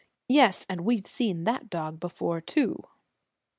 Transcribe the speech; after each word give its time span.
Yes, 0.27 0.65
and 0.67 0.81
we've 0.81 1.05
seen 1.05 1.43
that 1.43 1.69
dog 1.69 1.99
before, 1.99 2.41
too!" 2.41 2.81